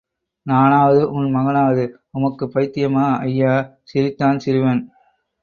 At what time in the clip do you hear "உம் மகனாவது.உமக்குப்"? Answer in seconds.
1.11-2.53